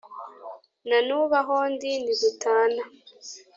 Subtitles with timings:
[0.87, 2.81] na n'ubu aho ndi ntidutana